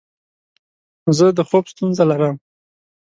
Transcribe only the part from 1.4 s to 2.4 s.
خوب ستونزه لرم.